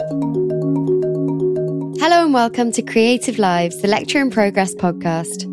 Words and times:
Hello 0.00 0.10
and 2.24 2.34
welcome 2.34 2.72
to 2.72 2.82
Creative 2.82 3.38
Lives, 3.38 3.80
the 3.80 3.86
Lecture 3.86 4.20
in 4.20 4.28
Progress 4.28 4.74
podcast. 4.74 5.44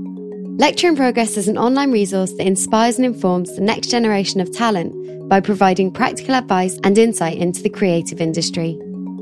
Lecture 0.59 0.87
in 0.87 0.95
Progress 0.95 1.37
is 1.37 1.47
an 1.47 1.59
online 1.59 1.91
resource 1.91 2.33
that 2.33 2.47
inspires 2.47 2.97
and 2.97 3.05
informs 3.05 3.55
the 3.55 3.61
next 3.61 3.91
generation 3.91 4.41
of 4.41 4.51
talent 4.51 5.29
by 5.29 5.41
providing 5.41 5.91
practical 5.91 6.33
advice 6.33 6.79
and 6.83 6.97
insight 6.97 7.37
into 7.37 7.61
the 7.61 7.69
creative 7.69 8.19
industry. 8.19 8.79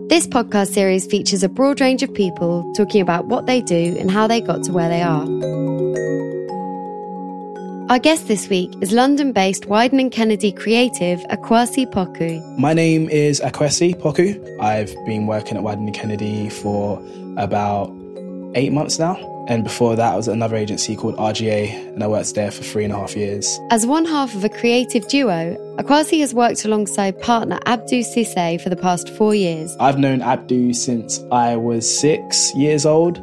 This 0.07 0.25
podcast 0.25 0.73
series 0.73 1.05
features 1.05 1.43
a 1.43 1.49
broad 1.49 1.81
range 1.81 2.01
of 2.01 2.13
people 2.13 2.71
talking 2.73 3.01
about 3.01 3.27
what 3.27 3.45
they 3.45 3.61
do 3.61 3.97
and 3.99 4.09
how 4.09 4.25
they 4.25 4.39
got 4.39 4.63
to 4.63 4.71
where 4.71 4.87
they 4.87 5.01
are. 5.01 5.25
Our 7.89 7.97
guest 7.97 8.27
this 8.27 8.49
week 8.49 8.71
is 8.81 8.91
London 8.91 9.31
based 9.31 9.63
Wieden 9.63 9.99
and 9.99 10.11
Kennedy 10.11 10.51
creative 10.51 11.21
Akwasi 11.31 11.91
Poku. 11.91 12.39
My 12.55 12.71
name 12.71 13.09
is 13.09 13.41
Akwasi 13.41 13.95
Poku. 13.95 14.37
I've 14.61 14.93
been 15.07 15.25
working 15.25 15.57
at 15.57 15.63
Wieden 15.63 15.87
and 15.87 15.93
Kennedy 15.95 16.49
for 16.49 17.03
about 17.35 17.91
eight 18.53 18.71
months 18.73 18.99
now. 18.99 19.15
And 19.47 19.63
before 19.63 19.95
that, 19.95 20.13
I 20.13 20.15
was 20.15 20.27
at 20.27 20.35
another 20.35 20.55
agency 20.55 20.95
called 20.95 21.17
RGA, 21.17 21.93
and 21.95 22.03
I 22.03 22.07
worked 22.07 22.35
there 22.35 22.51
for 22.51 22.61
three 22.61 22.83
and 22.83 22.93
a 22.93 22.95
half 22.95 23.15
years. 23.15 23.59
As 23.71 23.87
one 23.87 24.05
half 24.05 24.35
of 24.35 24.43
a 24.43 24.49
creative 24.49 25.07
duo, 25.07 25.57
Akwasi 25.79 26.19
has 26.19 26.31
worked 26.31 26.63
alongside 26.65 27.19
partner 27.19 27.57
Abdu 27.65 28.03
Sise 28.03 28.61
for 28.61 28.69
the 28.69 28.75
past 28.75 29.09
four 29.09 29.33
years. 29.33 29.75
I've 29.79 29.97
known 29.97 30.21
Abdu 30.21 30.73
since 30.73 31.23
I 31.31 31.55
was 31.55 31.89
six 31.99 32.53
years 32.53 32.85
old. 32.85 33.17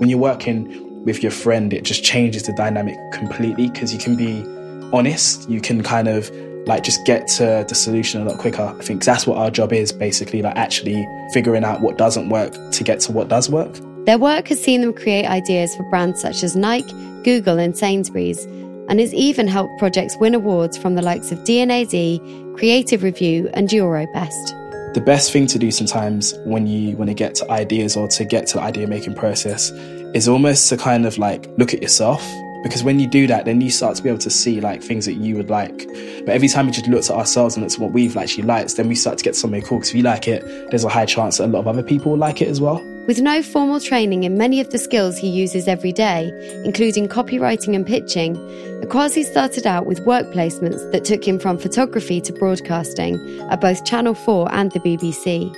When 0.00 0.10
you're 0.10 0.18
working 0.18 0.91
with 1.04 1.22
your 1.22 1.32
friend, 1.32 1.72
it 1.72 1.84
just 1.84 2.04
changes 2.04 2.44
the 2.44 2.52
dynamic 2.52 2.96
completely 3.12 3.68
because 3.68 3.92
you 3.92 3.98
can 3.98 4.16
be 4.16 4.44
honest, 4.92 5.48
you 5.48 5.60
can 5.60 5.82
kind 5.82 6.08
of 6.08 6.30
like 6.66 6.84
just 6.84 7.04
get 7.04 7.26
to 7.26 7.64
the 7.68 7.74
solution 7.74 8.22
a 8.22 8.24
lot 8.24 8.38
quicker. 8.38 8.74
I 8.78 8.82
think 8.82 9.04
that's 9.04 9.26
what 9.26 9.38
our 9.38 9.50
job 9.50 9.72
is 9.72 9.92
basically, 9.92 10.42
like 10.42 10.56
actually 10.56 11.06
figuring 11.32 11.64
out 11.64 11.80
what 11.80 11.98
doesn't 11.98 12.28
work 12.28 12.54
to 12.72 12.84
get 12.84 13.00
to 13.00 13.12
what 13.12 13.28
does 13.28 13.50
work. 13.50 13.78
Their 14.04 14.18
work 14.18 14.48
has 14.48 14.62
seen 14.62 14.80
them 14.80 14.92
create 14.92 15.26
ideas 15.26 15.74
for 15.76 15.82
brands 15.90 16.20
such 16.20 16.42
as 16.42 16.54
Nike, 16.56 16.92
Google, 17.24 17.58
and 17.58 17.76
Sainsbury's, 17.76 18.44
and 18.88 19.00
has 19.00 19.14
even 19.14 19.46
helped 19.48 19.78
projects 19.78 20.16
win 20.18 20.34
awards 20.34 20.76
from 20.76 20.94
the 20.94 21.02
likes 21.02 21.30
of 21.32 21.42
D&AD, 21.44 22.56
Creative 22.56 23.02
Review, 23.02 23.48
and 23.54 23.68
Eurobest. 23.68 24.94
The 24.94 25.00
best 25.00 25.32
thing 25.32 25.46
to 25.46 25.58
do 25.58 25.70
sometimes 25.70 26.34
when 26.44 26.66
you 26.66 26.96
want 26.96 27.08
to 27.08 27.14
get 27.14 27.34
to 27.36 27.50
ideas 27.50 27.96
or 27.96 28.08
to 28.08 28.24
get 28.24 28.46
to 28.48 28.58
the 28.58 28.62
idea 28.62 28.86
making 28.86 29.14
process 29.14 29.70
is 30.14 30.28
almost 30.28 30.68
to 30.68 30.76
kind 30.76 31.06
of 31.06 31.18
like 31.18 31.48
look 31.56 31.74
at 31.74 31.82
yourself. 31.82 32.22
Because 32.62 32.84
when 32.84 33.00
you 33.00 33.08
do 33.08 33.26
that 33.26 33.44
then 33.44 33.60
you 33.60 33.70
start 33.70 33.96
to 33.96 34.02
be 34.02 34.08
able 34.08 34.20
to 34.20 34.30
see 34.30 34.60
like 34.60 34.82
things 34.82 35.04
that 35.06 35.14
you 35.14 35.36
would 35.36 35.50
like. 35.50 35.86
But 36.24 36.30
every 36.30 36.48
time 36.48 36.66
we 36.66 36.72
just 36.72 36.86
look 36.86 37.02
at 37.02 37.10
ourselves 37.10 37.56
and 37.56 37.64
it's 37.64 37.78
what 37.78 37.92
we've 37.92 38.16
actually 38.16 38.44
liked 38.44 38.76
then 38.76 38.88
we 38.88 38.94
start 38.94 39.18
to 39.18 39.24
get 39.24 39.34
something 39.34 39.62
cool. 39.62 39.78
Because 39.78 39.90
if 39.90 39.96
you 39.96 40.02
like 40.02 40.28
it 40.28 40.44
there's 40.70 40.84
a 40.84 40.88
high 40.88 41.06
chance 41.06 41.38
that 41.38 41.46
a 41.46 41.48
lot 41.48 41.60
of 41.60 41.66
other 41.66 41.82
people 41.82 42.12
will 42.12 42.18
like 42.18 42.40
it 42.40 42.48
as 42.48 42.60
well. 42.60 42.80
With 43.08 43.20
no 43.20 43.42
formal 43.42 43.80
training 43.80 44.22
in 44.22 44.38
many 44.38 44.60
of 44.60 44.70
the 44.70 44.78
skills 44.78 45.18
he 45.18 45.28
uses 45.28 45.66
every 45.66 45.90
day, 45.90 46.30
including 46.64 47.08
copywriting 47.08 47.74
and 47.74 47.84
pitching, 47.84 48.36
Akwasi 48.80 49.24
started 49.24 49.66
out 49.66 49.86
with 49.86 49.98
work 50.06 50.26
placements 50.26 50.88
that 50.92 51.04
took 51.04 51.26
him 51.26 51.40
from 51.40 51.58
photography 51.58 52.20
to 52.20 52.32
broadcasting 52.32 53.16
at 53.50 53.60
both 53.60 53.84
Channel 53.84 54.14
4 54.14 54.54
and 54.54 54.70
the 54.70 54.78
BBC. 54.78 55.52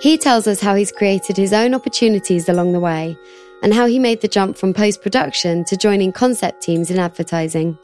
He 0.00 0.16
tells 0.16 0.46
us 0.46 0.60
how 0.60 0.76
he's 0.76 0.92
created 0.92 1.36
his 1.36 1.52
own 1.52 1.74
opportunities 1.74 2.48
along 2.48 2.72
the 2.72 2.78
way 2.78 3.16
and 3.64 3.74
how 3.74 3.86
he 3.86 3.98
made 3.98 4.20
the 4.20 4.28
jump 4.28 4.56
from 4.56 4.72
post 4.72 5.02
production 5.02 5.64
to 5.64 5.76
joining 5.76 6.12
concept 6.12 6.62
teams 6.62 6.88
in 6.88 7.00
advertising. 7.00 7.76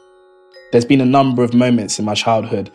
There's 0.71 0.85
been 0.85 1.01
a 1.01 1.05
number 1.05 1.43
of 1.43 1.53
moments 1.53 1.99
in 1.99 2.05
my 2.05 2.13
childhood 2.13 2.71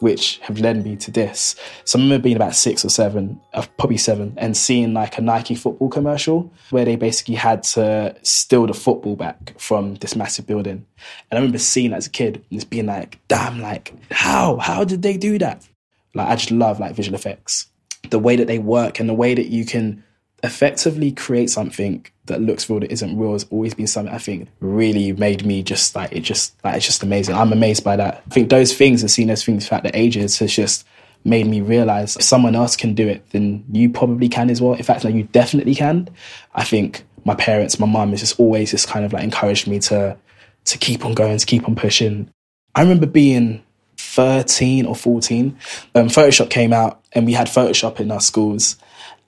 which 0.00 0.38
have 0.40 0.58
led 0.58 0.84
me 0.84 0.96
to 0.96 1.10
this. 1.10 1.54
So 1.84 1.98
I 1.98 2.02
remember 2.02 2.24
being 2.24 2.36
about 2.36 2.54
six 2.54 2.84
or 2.84 2.90
seven, 2.90 3.40
uh, 3.54 3.64
probably 3.78 3.96
seven, 3.96 4.34
and 4.36 4.56
seeing 4.56 4.92
like 4.92 5.16
a 5.16 5.22
Nike 5.22 5.54
football 5.54 5.88
commercial 5.88 6.52
where 6.70 6.84
they 6.84 6.96
basically 6.96 7.36
had 7.36 7.62
to 7.62 8.14
steal 8.22 8.66
the 8.66 8.74
football 8.74 9.16
back 9.16 9.58
from 9.58 9.94
this 9.96 10.16
massive 10.16 10.46
building. 10.46 10.84
And 11.30 11.32
I 11.32 11.36
remember 11.36 11.58
seeing 11.58 11.92
as 11.92 12.08
a 12.08 12.10
kid 12.10 12.44
and 12.50 12.60
just 12.60 12.68
being 12.68 12.86
like, 12.86 13.20
damn, 13.28 13.60
like, 13.60 13.94
how? 14.10 14.56
How 14.56 14.84
did 14.84 15.02
they 15.02 15.16
do 15.16 15.38
that? 15.38 15.66
Like, 16.14 16.28
I 16.28 16.36
just 16.36 16.50
love 16.50 16.80
like 16.80 16.94
visual 16.94 17.14
effects. 17.14 17.68
The 18.12 18.18
way 18.18 18.36
that 18.36 18.46
they 18.46 18.58
work 18.58 19.00
and 19.00 19.08
the 19.08 19.14
way 19.14 19.34
that 19.34 19.48
you 19.48 19.64
can 19.64 20.04
effectively 20.42 21.12
create 21.12 21.48
something 21.48 22.04
that 22.26 22.40
looks 22.40 22.68
real 22.68 22.80
that 22.80 22.92
isn't 22.92 23.16
real 23.16 23.32
has 23.32 23.46
always 23.50 23.74
been 23.74 23.86
something 23.86 24.12
I 24.12 24.18
think 24.18 24.48
really 24.60 25.12
made 25.12 25.46
me 25.46 25.62
just 25.62 25.94
like 25.94 26.12
it 26.12 26.20
just 26.20 26.54
like 26.64 26.76
it's 26.76 26.86
just 26.86 27.02
amazing. 27.02 27.34
I'm 27.34 27.52
amazed 27.52 27.84
by 27.84 27.96
that. 27.96 28.22
I 28.26 28.30
think 28.30 28.50
those 28.50 28.74
things 28.74 29.02
and 29.02 29.10
seeing 29.10 29.28
those 29.28 29.44
things 29.44 29.66
throughout 29.66 29.84
the 29.84 29.96
ages 29.96 30.38
has 30.40 30.52
just 30.52 30.84
made 31.24 31.46
me 31.46 31.60
realize 31.60 32.16
if 32.16 32.22
someone 32.22 32.56
else 32.56 32.76
can 32.76 32.94
do 32.94 33.06
it, 33.06 33.24
then 33.30 33.64
you 33.70 33.88
probably 33.88 34.28
can 34.28 34.50
as 34.50 34.60
well. 34.60 34.74
In 34.74 34.82
fact, 34.82 35.04
no, 35.04 35.10
you 35.10 35.24
definitely 35.24 35.74
can. 35.74 36.08
I 36.54 36.64
think 36.64 37.04
my 37.24 37.36
parents, 37.36 37.78
my 37.78 37.86
mum 37.86 38.10
has 38.10 38.20
just 38.20 38.40
always 38.40 38.72
just 38.72 38.88
kind 38.88 39.04
of 39.04 39.12
like 39.12 39.22
encouraged 39.22 39.68
me 39.68 39.78
to 39.80 40.16
to 40.64 40.78
keep 40.78 41.04
on 41.04 41.14
going, 41.14 41.38
to 41.38 41.46
keep 41.46 41.68
on 41.68 41.74
pushing. 41.74 42.30
I 42.74 42.82
remember 42.82 43.06
being 43.06 43.62
13 44.02 44.86
or 44.86 44.94
14, 44.94 45.56
um, 45.94 46.08
Photoshop 46.08 46.50
came 46.50 46.72
out 46.72 47.02
and 47.12 47.26
we 47.26 47.32
had 47.32 47.46
Photoshop 47.46 48.00
in 48.00 48.10
our 48.10 48.20
schools. 48.20 48.76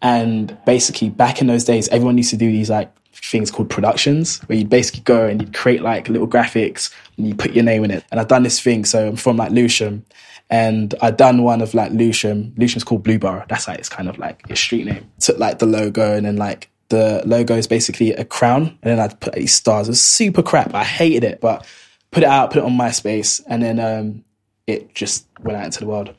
And 0.03 0.57
basically, 0.67 1.09
back 1.09 1.41
in 1.41 1.47
those 1.47 1.65
days, 1.65 1.89
everyone 1.89 2.19
used 2.19 2.31
to 2.31 2.37
do 2.37 2.51
these 2.51 2.69
like 2.69 2.93
things 3.13 3.51
called 3.51 3.71
productions 3.71 4.41
where 4.41 4.59
you'd 4.59 4.69
basically 4.69 5.01
go 5.01 5.27
and 5.27 5.41
you'd 5.41 5.55
create 5.55 5.83
like 5.83 6.09
little 6.09 6.29
graphics 6.29 6.93
and 7.17 7.27
you 7.27 7.35
put 7.35 7.53
your 7.53 7.65
name 7.65 7.85
in 7.85 7.91
it. 7.91 8.05
And 8.11 8.21
I've 8.21 8.29
done 8.29 8.43
this 8.43 8.61
thing. 8.61 8.85
So 8.85 9.09
I'm 9.09 9.17
from 9.17 9.37
like 9.37 9.53
Lewisham 9.53 10.05
and 10.51 10.95
I'd 11.01 11.17
done 11.17 11.43
one 11.43 11.63
of 11.63 11.73
like 11.73 11.93
Lewisham. 11.93 12.55
Lewisham's 12.57 12.85
called 12.85 13.05
Blueborough. 13.05 13.49
That's 13.49 13.67
like, 13.67 13.79
it's 13.79 13.89
kind 13.89 14.09
of 14.09 14.19
like 14.19 14.43
a 14.51 14.57
street 14.57 14.87
name. 14.87 15.11
Took 15.21 15.39
like 15.39 15.59
the 15.59 15.67
logo 15.67 16.15
and 16.15 16.27
then 16.27 16.37
like 16.37 16.71
the 16.89 17.23
logo 17.25 17.57
is 17.57 17.67
basically 17.67 18.13
a 18.13 18.25
crown. 18.25 18.79
And 18.83 18.91
then 18.91 19.01
I'd 19.01 19.21
put 19.21 19.35
these 19.35 19.55
stars. 19.55 19.89
It 19.89 19.93
was 19.93 20.03
super 20.03 20.43
crap. 20.43 20.75
I 20.75 20.85
hated 20.85 21.25
it, 21.25 21.41
but 21.41 21.67
put 22.11 22.23
it 22.23 22.29
out, 22.29 22.51
put 22.51 22.59
it 22.59 22.65
on 22.65 22.73
MySpace. 22.73 23.43
And 23.47 23.63
then 23.63 23.81
um, 23.81 24.24
it 24.67 24.95
just 24.95 25.27
went 25.41 25.59
out 25.59 25.65
into 25.65 25.81
the 25.81 25.87
world. 25.87 26.15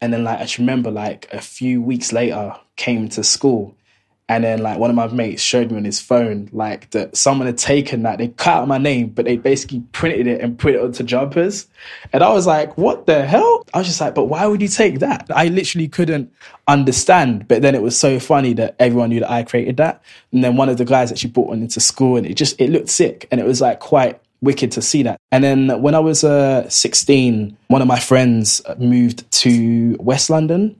And 0.00 0.12
then 0.12 0.24
like 0.24 0.38
I 0.38 0.42
just 0.42 0.58
remember 0.58 0.90
like 0.90 1.28
a 1.32 1.40
few 1.40 1.80
weeks 1.80 2.12
later 2.12 2.56
came 2.76 3.08
to 3.10 3.22
school 3.22 3.76
and 4.32 4.44
then 4.44 4.60
like 4.60 4.78
one 4.78 4.88
of 4.88 4.96
my 4.96 5.08
mates 5.08 5.42
showed 5.42 5.70
me 5.70 5.76
on 5.76 5.84
his 5.84 6.00
phone 6.00 6.48
like 6.52 6.88
that 6.92 7.14
someone 7.14 7.46
had 7.46 7.58
taken 7.58 8.04
that, 8.04 8.16
they 8.16 8.28
cut 8.28 8.62
out 8.62 8.66
my 8.66 8.78
name, 8.78 9.08
but 9.08 9.26
they 9.26 9.36
basically 9.36 9.80
printed 9.92 10.26
it 10.26 10.40
and 10.40 10.58
put 10.58 10.74
it 10.74 10.80
onto 10.80 11.04
jumpers. 11.04 11.66
And 12.14 12.22
I 12.22 12.32
was 12.32 12.46
like, 12.46 12.78
what 12.78 13.04
the 13.04 13.26
hell? 13.26 13.66
I 13.74 13.78
was 13.78 13.88
just 13.88 14.00
like, 14.00 14.14
but 14.14 14.24
why 14.24 14.46
would 14.46 14.62
you 14.62 14.68
take 14.68 15.00
that? 15.00 15.26
I 15.34 15.48
literally 15.48 15.86
couldn't 15.86 16.32
understand. 16.66 17.46
But 17.46 17.60
then 17.60 17.74
it 17.74 17.82
was 17.82 17.98
so 17.98 18.18
funny 18.18 18.54
that 18.54 18.74
everyone 18.78 19.10
knew 19.10 19.20
that 19.20 19.30
I 19.30 19.42
created 19.42 19.76
that. 19.76 20.02
And 20.32 20.42
then 20.42 20.56
one 20.56 20.70
of 20.70 20.78
the 20.78 20.86
guys 20.86 21.12
actually 21.12 21.32
brought 21.32 21.48
one 21.48 21.60
into 21.60 21.80
school 21.80 22.16
and 22.16 22.26
it 22.26 22.32
just 22.32 22.58
it 22.58 22.70
looked 22.70 22.88
sick. 22.88 23.28
And 23.30 23.38
it 23.38 23.46
was 23.46 23.60
like 23.60 23.80
quite 23.80 24.18
wicked 24.42 24.72
to 24.72 24.82
see 24.82 25.02
that. 25.04 25.18
And 25.30 25.42
then 25.42 25.80
when 25.80 25.94
I 25.94 26.00
was 26.00 26.24
uh, 26.24 26.68
16, 26.68 27.56
one 27.68 27.80
of 27.80 27.88
my 27.88 27.98
friends 27.98 28.60
moved 28.78 29.30
to 29.30 29.96
West 30.00 30.28
London 30.28 30.76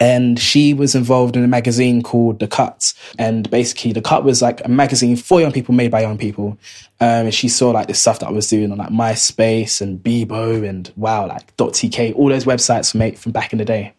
and 0.00 0.38
she 0.38 0.72
was 0.72 0.94
involved 0.94 1.36
in 1.36 1.44
a 1.44 1.48
magazine 1.48 2.02
called 2.02 2.40
The 2.40 2.48
Cut. 2.48 2.94
And 3.18 3.48
basically, 3.50 3.92
The 3.92 4.00
Cut 4.00 4.24
was 4.24 4.40
like 4.40 4.64
a 4.64 4.68
magazine 4.68 5.16
for 5.16 5.40
young 5.40 5.52
people, 5.52 5.74
made 5.74 5.90
by 5.90 6.00
young 6.00 6.16
people. 6.16 6.58
Um, 7.00 7.26
and 7.26 7.34
she 7.34 7.48
saw 7.48 7.70
like 7.70 7.88
the 7.88 7.94
stuff 7.94 8.20
that 8.20 8.28
I 8.28 8.32
was 8.32 8.48
doing 8.48 8.72
on 8.72 8.78
like 8.78 8.88
MySpace 8.88 9.80
and 9.80 10.02
Bebo 10.02 10.66
and 10.66 10.90
wow, 10.96 11.26
like 11.28 11.54
.tk, 11.56 12.14
all 12.16 12.28
those 12.28 12.46
websites 12.46 12.90
from, 12.90 13.14
from 13.14 13.32
back 13.32 13.52
in 13.52 13.58
the 13.58 13.64
day. 13.64 13.92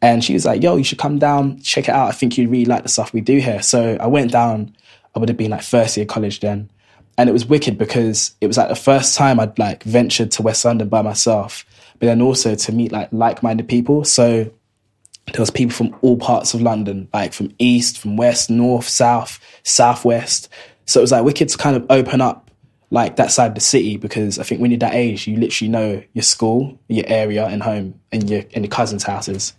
And 0.00 0.22
she 0.22 0.34
was 0.34 0.44
like, 0.44 0.62
yo, 0.62 0.76
you 0.76 0.84
should 0.84 0.98
come 0.98 1.18
down, 1.18 1.60
check 1.60 1.88
it 1.88 1.94
out. 1.94 2.08
I 2.08 2.12
think 2.12 2.38
you'd 2.38 2.50
really 2.50 2.66
like 2.66 2.84
the 2.84 2.88
stuff 2.88 3.12
we 3.12 3.20
do 3.20 3.38
here. 3.38 3.60
So 3.60 3.96
I 4.00 4.06
went 4.06 4.30
down. 4.30 4.76
I 5.16 5.18
would 5.18 5.28
have 5.28 5.38
been 5.38 5.50
like 5.50 5.62
first 5.62 5.96
year 5.96 6.06
college 6.06 6.40
then 6.40 6.68
and 7.16 7.28
it 7.28 7.32
was 7.32 7.46
wicked 7.46 7.78
because 7.78 8.34
it 8.40 8.46
was 8.46 8.56
like 8.56 8.68
the 8.68 8.74
first 8.74 9.16
time 9.16 9.38
I'd 9.38 9.58
like 9.58 9.82
ventured 9.84 10.30
to 10.32 10.42
West 10.42 10.64
London 10.64 10.88
by 10.88 11.02
myself, 11.02 11.64
but 11.98 12.06
then 12.06 12.20
also 12.20 12.54
to 12.54 12.72
meet 12.72 12.92
like 12.92 13.08
like-minded 13.12 13.68
people. 13.68 14.04
So 14.04 14.50
there 15.32 15.40
was 15.40 15.50
people 15.50 15.74
from 15.74 15.96
all 16.02 16.16
parts 16.16 16.54
of 16.54 16.60
London, 16.60 17.08
like 17.12 17.32
from 17.32 17.50
east, 17.58 17.98
from 17.98 18.16
west, 18.16 18.50
north, 18.50 18.88
south, 18.88 19.40
southwest. 19.62 20.48
So 20.86 21.00
it 21.00 21.02
was 21.02 21.12
like 21.12 21.24
wicked 21.24 21.48
to 21.48 21.58
kind 21.58 21.76
of 21.76 21.86
open 21.88 22.20
up 22.20 22.50
like 22.90 23.16
that 23.16 23.32
side 23.32 23.48
of 23.48 23.54
the 23.54 23.60
city 23.60 23.96
because 23.96 24.38
I 24.38 24.42
think 24.42 24.60
when 24.60 24.70
you're 24.70 24.78
that 24.78 24.94
age, 24.94 25.26
you 25.26 25.36
literally 25.36 25.70
know 25.70 26.02
your 26.12 26.22
school, 26.22 26.78
your 26.88 27.04
area, 27.08 27.46
and 27.46 27.62
home, 27.62 27.98
and 28.12 28.28
your 28.28 28.42
and 28.54 28.64
your 28.64 28.70
cousins' 28.70 29.02
houses. 29.02 29.54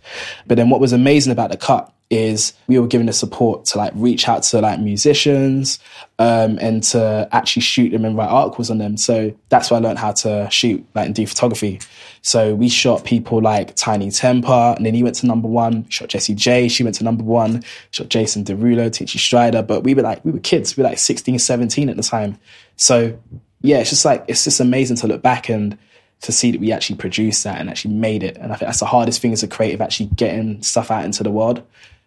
But 0.46 0.56
then 0.56 0.70
what 0.70 0.80
was 0.80 0.92
amazing 0.92 1.32
about 1.32 1.50
the 1.50 1.56
cut 1.56 1.92
is 2.08 2.52
we 2.68 2.78
were 2.78 2.86
given 2.86 3.06
the 3.06 3.12
support 3.12 3.64
to 3.64 3.78
like 3.78 3.92
reach 3.96 4.28
out 4.28 4.44
to 4.44 4.60
like 4.60 4.78
musicians 4.78 5.80
um, 6.20 6.56
and 6.60 6.82
to 6.82 7.28
actually 7.32 7.62
shoot 7.62 7.90
them 7.90 8.04
and 8.04 8.16
write 8.16 8.28
articles 8.28 8.70
on 8.70 8.78
them. 8.78 8.96
So 8.96 9.34
that's 9.48 9.70
where 9.70 9.80
I 9.80 9.82
learned 9.82 9.98
how 9.98 10.12
to 10.12 10.48
shoot 10.50 10.86
like 10.94 11.06
and 11.06 11.14
do 11.14 11.26
photography. 11.26 11.80
So 12.22 12.54
we 12.54 12.68
shot 12.68 13.04
people 13.04 13.42
like 13.42 13.74
Tinie 13.74 14.08
Tempah, 14.08 14.76
and 14.76 14.86
then 14.86 14.94
he 14.94 15.02
went 15.02 15.16
to 15.16 15.26
number 15.26 15.48
one. 15.48 15.82
We 15.82 15.90
shot 15.90 16.08
Jessie 16.08 16.34
J, 16.34 16.68
she 16.68 16.84
went 16.84 16.96
to 16.96 17.04
number 17.04 17.24
one. 17.24 17.64
Shot 17.90 18.08
Jason 18.08 18.44
Derulo, 18.44 18.88
Tinchy 18.88 19.18
Stryder, 19.18 19.66
but 19.66 19.82
we 19.82 19.94
were 19.94 20.02
like 20.02 20.24
we 20.24 20.30
were 20.30 20.38
kids. 20.38 20.76
We 20.76 20.82
were 20.82 20.88
like 20.88 20.98
16, 20.98 21.40
17 21.40 21.88
at 21.88 21.96
the 21.96 22.02
time. 22.02 22.38
So 22.76 23.18
yeah, 23.62 23.78
it's 23.78 23.90
just 23.90 24.04
like 24.04 24.24
it's 24.28 24.44
just 24.44 24.60
amazing 24.60 24.96
to 24.98 25.08
look 25.08 25.22
back 25.22 25.48
and 25.48 25.76
to 26.22 26.32
see 26.32 26.50
that 26.50 26.60
we 26.60 26.72
actually 26.72 26.96
produced 26.96 27.44
that 27.44 27.60
and 27.60 27.68
actually 27.68 27.94
made 27.94 28.22
it. 28.22 28.36
And 28.38 28.52
I 28.52 28.56
think 28.56 28.68
that's 28.68 28.80
the 28.80 28.86
hardest 28.86 29.20
thing 29.20 29.32
as 29.32 29.42
a 29.42 29.48
creative, 29.48 29.80
actually 29.80 30.06
getting 30.06 30.62
stuff 30.62 30.90
out 30.90 31.04
into 31.04 31.22
the 31.22 31.30
world 31.30 31.62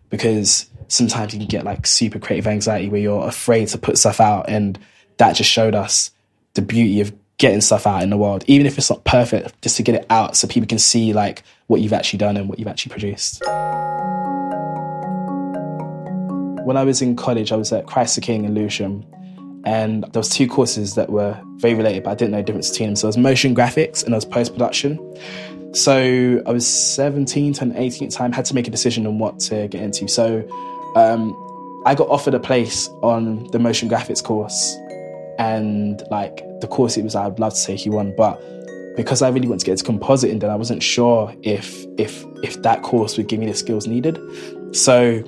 because 0.10 0.70
sometimes 0.88 1.34
you 1.34 1.40
can 1.40 1.48
get 1.48 1.64
like 1.64 1.86
super 1.86 2.20
creative 2.20 2.48
anxiety 2.48 2.90
where 2.90 3.00
you're 3.00 3.28
afraid 3.28 3.68
to 3.70 3.78
put 3.78 3.98
stuff 3.98 4.20
out. 4.20 4.50
And 4.50 4.78
that 5.18 5.36
just 5.36 5.50
showed 5.50 5.76
us 5.76 6.12
the 6.54 6.62
beauty 6.62 7.02
of 7.02 7.14
getting 7.38 7.62
stuff 7.62 7.88
out 7.88 8.04
in 8.04 8.10
the 8.10 8.18
world, 8.18 8.44
even 8.48 8.68
if 8.68 8.78
it's 8.78 8.90
not 8.90 9.04
perfect, 9.06 9.62
just 9.62 9.78
to 9.78 9.84
get 9.84 9.96
it 9.96 10.06
out 10.10 10.36
so 10.36 10.48
people 10.48 10.68
can 10.68 10.80
see 10.80 11.14
like 11.14 11.44
what 11.68 11.82
you've 11.82 11.94
actually 11.94 12.18
done 12.18 12.36
and 12.38 12.50
what 12.50 12.60
you've 12.60 12.68
actually 12.68 12.92
produced. 12.92 13.42
When 16.66 16.78
I 16.78 16.84
was 16.84 17.02
in 17.02 17.16
college, 17.16 17.52
I 17.52 17.56
was 17.56 17.72
at 17.72 17.88
Christ 17.88 18.16
the 18.16 18.22
King 18.22 18.46
in 18.46 18.54
Lewisham 18.54 19.06
and 19.70 20.04
there 20.06 20.20
was 20.20 20.30
two 20.30 20.48
courses 20.48 20.96
that 20.96 21.12
were 21.12 21.40
very 21.58 21.76
related, 21.76 22.04
but 22.04 22.10
I 22.10 22.16
didn't 22.16 22.32
know 22.32 22.38
the 22.38 22.44
difference 22.44 22.72
between 22.72 22.90
them. 22.90 22.96
So 22.96 23.06
it 23.06 23.10
was 23.10 23.18
motion 23.18 23.54
graphics 23.54 24.04
and 24.04 24.16
it 24.16 24.18
was 24.18 24.26
post 24.26 24.52
production. 24.52 24.98
So 25.76 26.42
I 26.48 26.52
was 26.52 26.66
17 26.66 27.54
to 27.54 27.72
18 27.76 27.84
at 27.84 28.10
the 28.10 28.18
time, 28.18 28.32
had 28.32 28.46
to 28.46 28.56
make 28.56 28.68
a 28.68 28.72
decision 28.72 29.06
on 29.06 29.20
what 29.20 29.40
to 29.42 29.68
get 29.68 29.84
into. 29.84 30.08
So 30.08 30.40
um, 30.96 31.36
I 31.86 31.94
got 31.94 32.10
offered 32.10 32.34
a 32.34 32.40
place 32.40 32.88
on 33.04 33.44
the 33.52 33.60
motion 33.60 33.88
graphics 33.88 34.24
course, 34.24 34.76
and 35.38 36.02
like 36.10 36.38
the 36.62 36.68
course 36.68 36.98
it 36.98 37.04
was, 37.04 37.16
I'd 37.16 37.38
love 37.38 37.54
to 37.54 37.60
say 37.60 37.76
he 37.76 37.92
won, 37.92 38.16
but 38.18 38.42
because 38.96 39.22
I 39.22 39.30
really 39.30 39.48
want 39.48 39.62
to 39.62 39.68
get 39.68 39.80
into 39.80 39.84
compositing, 39.84 40.40
then 40.40 40.50
I 40.50 40.56
wasn't 40.56 40.82
sure 40.82 41.32
if 41.44 41.86
if 42.00 42.26
if 42.42 42.60
that 42.64 42.82
course 42.82 43.18
would 43.18 43.28
give 43.28 43.40
me 43.40 43.46
the 43.46 43.54
skills 43.54 43.86
needed. 43.86 44.20
So 44.76 45.22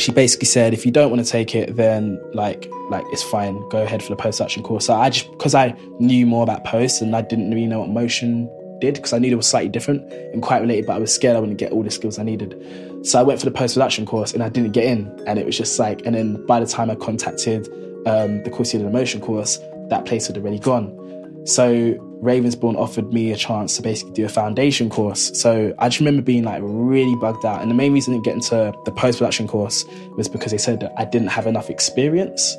she 0.00 0.12
basically 0.12 0.46
said, 0.46 0.72
if 0.72 0.84
you 0.84 0.92
don't 0.92 1.10
want 1.10 1.24
to 1.24 1.30
take 1.30 1.54
it, 1.54 1.76
then 1.76 2.20
like 2.32 2.70
like 2.90 3.04
it's 3.12 3.22
fine. 3.22 3.56
Go 3.68 3.82
ahead 3.82 4.02
for 4.02 4.10
the 4.10 4.16
post 4.16 4.38
production 4.38 4.62
course. 4.62 4.86
So 4.86 4.94
I 4.94 5.10
just 5.10 5.30
because 5.32 5.54
I 5.54 5.74
knew 5.98 6.26
more 6.26 6.42
about 6.42 6.64
post 6.64 7.02
and 7.02 7.14
I 7.14 7.22
didn't 7.22 7.50
really 7.50 7.66
know 7.66 7.80
what 7.80 7.88
motion 7.88 8.50
did 8.80 8.94
because 8.94 9.12
I 9.12 9.18
knew 9.18 9.32
it 9.32 9.34
was 9.34 9.46
slightly 9.46 9.68
different 9.68 10.12
and 10.12 10.42
quite 10.42 10.60
related, 10.60 10.86
but 10.86 10.94
I 10.94 10.98
was 10.98 11.12
scared 11.12 11.36
I 11.36 11.40
wouldn't 11.40 11.58
get 11.58 11.72
all 11.72 11.82
the 11.82 11.90
skills 11.90 12.18
I 12.18 12.22
needed. 12.22 12.54
So 13.02 13.18
I 13.18 13.22
went 13.22 13.40
for 13.40 13.46
the 13.46 13.52
post 13.52 13.74
production 13.74 14.06
course 14.06 14.32
and 14.32 14.42
I 14.42 14.48
didn't 14.48 14.72
get 14.72 14.84
in, 14.84 15.06
and 15.26 15.38
it 15.38 15.46
was 15.46 15.56
just 15.56 15.78
like. 15.78 16.04
And 16.04 16.14
then 16.14 16.44
by 16.46 16.60
the 16.60 16.66
time 16.66 16.90
I 16.90 16.94
contacted 16.94 17.68
um, 18.06 18.42
the 18.42 18.50
course 18.50 18.72
the 18.72 18.78
motion 18.90 19.20
course, 19.20 19.58
that 19.88 20.04
place 20.04 20.26
had 20.26 20.36
already 20.36 20.58
gone. 20.58 20.94
So 21.44 21.94
Ravensbourne 22.22 22.76
offered 22.76 23.12
me 23.12 23.32
a 23.32 23.36
chance 23.36 23.76
to 23.76 23.82
basically 23.82 24.12
do 24.12 24.24
a 24.24 24.28
foundation 24.28 24.90
course. 24.90 25.30
So 25.40 25.72
I 25.78 25.88
just 25.88 26.00
remember 26.00 26.22
being 26.22 26.44
like 26.44 26.60
really 26.62 27.14
bugged 27.16 27.44
out. 27.44 27.62
And 27.62 27.70
the 27.70 27.74
main 27.74 27.92
reason 27.92 28.12
I 28.12 28.16
didn't 28.16 28.24
get 28.24 28.34
into 28.34 28.74
the 28.84 28.92
post 28.92 29.18
production 29.18 29.46
course 29.46 29.84
was 30.16 30.28
because 30.28 30.52
they 30.52 30.58
said 30.58 30.80
that 30.80 30.92
I 30.98 31.04
didn't 31.04 31.28
have 31.28 31.46
enough 31.46 31.70
experience. 31.70 32.56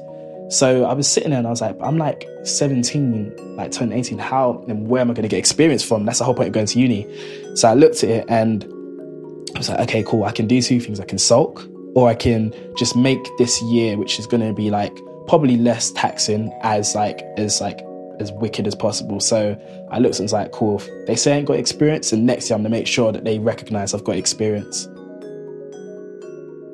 So 0.49 0.85
I 0.85 0.93
was 0.93 1.07
sitting 1.07 1.29
there 1.29 1.39
and 1.39 1.47
I 1.47 1.51
was 1.51 1.61
like, 1.61 1.77
I'm 1.81 1.97
like 1.97 2.27
17, 2.43 3.55
like 3.55 3.71
turning 3.71 3.97
18. 3.97 4.17
How 4.17 4.63
and 4.67 4.87
where 4.87 5.01
am 5.01 5.11
I 5.11 5.13
going 5.13 5.23
to 5.23 5.29
get 5.29 5.37
experience 5.37 5.83
from? 5.83 6.05
That's 6.05 6.19
the 6.19 6.25
whole 6.25 6.33
point 6.33 6.47
of 6.47 6.53
going 6.53 6.65
to 6.65 6.79
uni. 6.79 7.07
So 7.55 7.69
I 7.69 7.75
looked 7.75 8.03
at 8.03 8.09
it 8.09 8.25
and 8.29 8.63
I 9.55 9.59
was 9.59 9.69
like, 9.69 9.79
okay, 9.81 10.03
cool. 10.03 10.23
I 10.23 10.31
can 10.31 10.47
do 10.47 10.61
two 10.61 10.79
things. 10.79 10.99
I 10.99 11.05
can 11.05 11.19
sulk 11.19 11.67
or 11.95 12.09
I 12.09 12.15
can 12.15 12.53
just 12.77 12.95
make 12.95 13.19
this 13.37 13.61
year, 13.63 13.97
which 13.97 14.17
is 14.17 14.25
going 14.25 14.41
to 14.41 14.53
be 14.53 14.71
like 14.71 14.97
probably 15.27 15.57
less 15.57 15.91
taxing 15.91 16.51
as 16.61 16.95
like, 16.95 17.21
as 17.37 17.61
like 17.61 17.79
as 18.19 18.31
wicked 18.31 18.67
as 18.67 18.75
possible. 18.75 19.19
So 19.19 19.59
I 19.91 19.99
looked 19.99 20.19
and 20.19 20.25
was 20.25 20.33
like, 20.33 20.51
cool, 20.51 20.81
they 21.07 21.15
say 21.15 21.33
I 21.33 21.37
ain't 21.37 21.47
got 21.47 21.57
experience, 21.57 22.11
and 22.13 22.25
next 22.25 22.49
year 22.49 22.55
I'm 22.55 22.63
gonna 22.63 22.69
make 22.69 22.87
sure 22.87 23.11
that 23.11 23.23
they 23.23 23.39
recognize 23.39 23.93
I've 23.93 24.03
got 24.03 24.15
experience. 24.15 24.87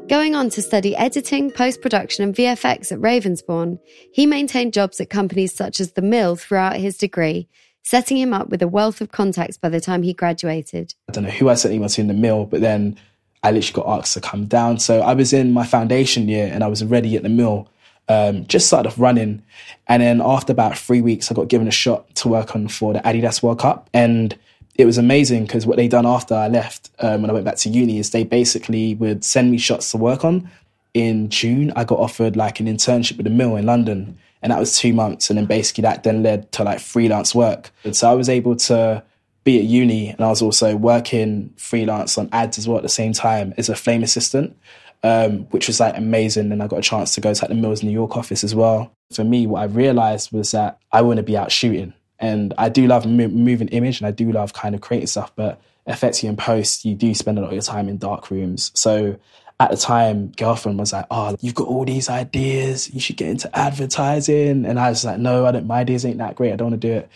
Going 0.07 0.35
on 0.35 0.51
to 0.51 0.61
study 0.61 0.95
editing, 0.95 1.49
post 1.49 1.81
production, 1.81 2.23
and 2.23 2.35
VFX 2.35 2.91
at 2.91 2.99
Ravensbourne, 2.99 3.79
he 4.13 4.27
maintained 4.27 4.71
jobs 4.71 5.01
at 5.01 5.09
companies 5.09 5.53
such 5.53 5.79
as 5.79 5.93
The 5.93 6.03
Mill 6.03 6.35
throughout 6.35 6.75
his 6.75 6.95
degree, 6.95 7.47
setting 7.81 8.17
him 8.17 8.31
up 8.31 8.49
with 8.49 8.61
a 8.61 8.67
wealth 8.67 9.01
of 9.01 9.11
contacts 9.11 9.57
by 9.57 9.69
the 9.69 9.81
time 9.81 10.03
he 10.03 10.13
graduated. 10.13 10.93
I 11.09 11.11
don't 11.11 11.23
know 11.23 11.31
who 11.31 11.49
I 11.49 11.55
sent 11.55 11.73
email 11.73 11.89
to 11.89 12.01
in 12.01 12.07
The 12.07 12.13
Mill, 12.13 12.45
but 12.45 12.61
then 12.61 12.99
I 13.41 13.49
literally 13.49 13.83
got 13.83 13.99
asked 13.99 14.13
to 14.13 14.21
come 14.21 14.45
down. 14.45 14.77
So 14.77 15.01
I 15.01 15.13
was 15.13 15.33
in 15.33 15.53
my 15.53 15.65
foundation 15.65 16.29
year 16.29 16.51
and 16.53 16.63
I 16.63 16.67
was 16.67 16.83
already 16.83 17.15
at 17.15 17.23
The 17.23 17.29
Mill 17.29 17.67
um, 18.07 18.45
just 18.47 18.67
started 18.67 18.89
off 18.89 18.99
running. 18.99 19.43
And 19.87 20.01
then 20.01 20.21
after 20.21 20.51
about 20.51 20.77
three 20.77 21.01
weeks, 21.01 21.31
I 21.31 21.35
got 21.35 21.47
given 21.47 21.67
a 21.67 21.71
shot 21.71 22.13
to 22.17 22.27
work 22.27 22.55
on 22.55 22.67
for 22.67 22.93
the 22.93 22.99
Adidas 22.99 23.41
World 23.41 23.59
Cup. 23.59 23.89
And 23.93 24.37
it 24.75 24.85
was 24.85 24.97
amazing 24.97 25.45
because 25.45 25.65
what 25.65 25.77
they 25.77 25.87
done 25.87 26.05
after 26.05 26.35
I 26.35 26.47
left, 26.47 26.91
um, 26.99 27.21
when 27.21 27.29
I 27.29 27.33
went 27.33 27.45
back 27.45 27.57
to 27.57 27.69
uni, 27.69 27.99
is 27.99 28.09
they 28.09 28.23
basically 28.23 28.95
would 28.95 29.23
send 29.23 29.51
me 29.51 29.57
shots 29.57 29.91
to 29.91 29.97
work 29.97 30.25
on. 30.25 30.49
In 30.93 31.29
June, 31.29 31.71
I 31.75 31.83
got 31.83 31.99
offered 31.99 32.35
like 32.35 32.59
an 32.59 32.67
internship 32.67 33.17
with 33.17 33.25
the 33.25 33.29
mill 33.29 33.55
in 33.55 33.65
London, 33.65 34.17
and 34.41 34.51
that 34.51 34.59
was 34.59 34.77
two 34.77 34.93
months. 34.93 35.29
And 35.29 35.37
then 35.37 35.45
basically 35.45 35.81
that 35.83 36.03
then 36.03 36.23
led 36.23 36.51
to 36.53 36.63
like 36.63 36.79
freelance 36.79 37.33
work. 37.33 37.71
And 37.83 37.95
so 37.95 38.09
I 38.09 38.13
was 38.13 38.29
able 38.29 38.55
to 38.57 39.03
be 39.43 39.59
at 39.59 39.65
uni, 39.65 40.09
and 40.09 40.21
I 40.21 40.29
was 40.29 40.41
also 40.41 40.75
working 40.75 41.53
freelance 41.57 42.17
on 42.17 42.29
ads 42.31 42.57
as 42.57 42.67
well 42.67 42.77
at 42.77 42.83
the 42.83 42.89
same 42.89 43.13
time 43.13 43.53
as 43.57 43.69
a 43.69 43.75
flame 43.75 44.03
assistant 44.03 44.57
um, 45.05 45.43
which 45.51 45.67
was 45.67 45.79
like 45.79 45.95
amazing. 45.95 46.51
And 46.51 46.63
I 46.63 46.67
got 46.67 46.79
a 46.79 46.81
chance 46.81 47.13
to 47.13 47.21
go 47.21 47.31
to 47.31 47.43
like, 47.43 47.49
the 47.49 47.55
Mills 47.55 47.83
New 47.83 47.91
York 47.91 48.17
office 48.17 48.43
as 48.43 48.55
well. 48.55 48.91
For 49.13 49.23
me, 49.23 49.45
what 49.45 49.61
I 49.61 49.65
realized 49.65 50.31
was 50.31 50.49
that 50.51 50.79
I 50.91 51.03
want 51.03 51.17
to 51.17 51.23
be 51.23 51.37
out 51.37 51.51
shooting. 51.51 51.93
And 52.17 52.55
I 52.57 52.69
do 52.69 52.87
love 52.87 53.05
mo- 53.05 53.27
moving 53.27 53.67
image 53.67 53.99
and 53.99 54.07
I 54.07 54.11
do 54.11 54.31
love 54.31 54.53
kind 54.53 54.73
of 54.73 54.81
creating 54.81 55.07
stuff, 55.07 55.31
but 55.35 55.61
effectively 55.85 56.29
in 56.29 56.37
post, 56.37 56.85
you 56.85 56.95
do 56.95 57.13
spend 57.13 57.37
a 57.37 57.41
lot 57.41 57.47
of 57.47 57.53
your 57.53 57.61
time 57.61 57.87
in 57.87 57.99
dark 57.99 58.31
rooms. 58.31 58.71
So 58.73 59.17
at 59.59 59.69
the 59.69 59.77
time, 59.77 60.31
girlfriend 60.37 60.79
was 60.79 60.91
like, 60.91 61.05
"Oh, 61.11 61.37
you've 61.39 61.53
got 61.53 61.67
all 61.67 61.85
these 61.85 62.09
ideas. 62.09 62.91
You 62.91 62.99
should 62.99 63.17
get 63.17 63.29
into 63.29 63.55
advertising." 63.57 64.65
And 64.65 64.79
I 64.79 64.89
was 64.89 65.05
like, 65.05 65.19
"No, 65.19 65.45
I 65.45 65.51
don't. 65.51 65.67
My 65.67 65.81
ideas 65.81 66.03
ain't 66.03 66.17
that 66.17 66.35
great. 66.35 66.51
I 66.51 66.55
don't 66.55 66.71
want 66.71 66.81
to 66.81 66.87
do 66.87 66.93
it." 66.93 67.09